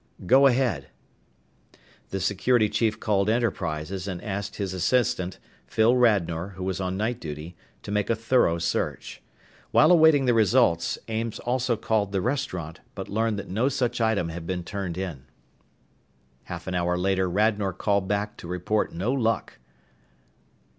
[0.25, 0.87] "Go ahead."
[2.09, 7.19] The security chief called Enterprises and asked his assistant, Phil Radnor, who was on night
[7.19, 9.21] duty, to make a thorough search.
[9.69, 14.29] While awaiting the results, Ames also called the restaurant, but learned that no such item
[14.29, 15.25] had been turned in.
[16.45, 19.59] Half an hour later Radnor called back to report no luck.